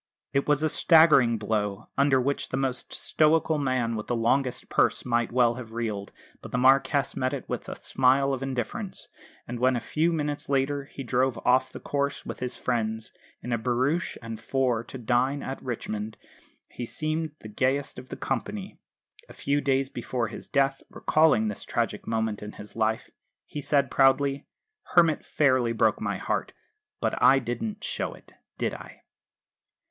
[0.33, 5.05] It was a staggering blow, under which the most stoical man with the longest purse
[5.05, 9.09] might well have reeled; but the Marquess met it with a smile of indifference;
[9.47, 13.53] and when, a few minutes later, he drove off the course, with his friends, in
[13.53, 16.17] a barouche and four to dine at Richmond,
[16.71, 18.79] he seemed the gayest of the company.
[19.29, 23.11] A few days before his death, recalling this tragic moment in his life,
[23.45, 24.47] he said proudly,
[24.95, 26.53] "Hermit fairly broke my heart.
[26.99, 29.03] But I didn't show it, did I?"